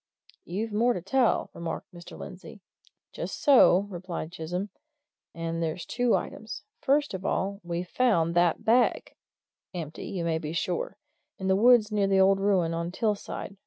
[0.45, 2.17] "You've more to tell," remarked Mr.
[2.17, 2.59] Lindsey.
[3.13, 4.69] "Just so," replied Chisholm.
[5.35, 6.63] "And there's two items.
[6.79, 9.13] First of all we've found that bag!
[9.75, 10.97] Empty, you may be sure.
[11.37, 13.57] In the woods near that old ruin on Till side.